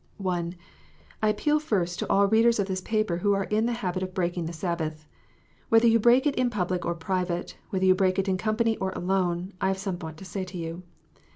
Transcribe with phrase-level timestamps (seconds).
[0.17, 0.55] (1)
[1.21, 4.15] I appeal first to all readers of this paper ivho are in the habit of
[4.15, 5.05] breaking the Sabbath.
[5.69, 8.89] Whether you break it in public or private, whether you break it in company or
[8.93, 10.81] alone, I have somewhat to say to you.